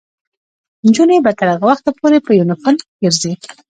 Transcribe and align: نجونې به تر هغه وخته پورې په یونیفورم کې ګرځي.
نجونې 0.85 1.17
به 1.25 1.31
تر 1.39 1.47
هغه 1.53 1.65
وخته 1.69 1.89
پورې 1.99 2.17
په 2.25 2.31
یونیفورم 2.39 2.77
کې 2.81 2.89
ګرځي. 3.03 3.31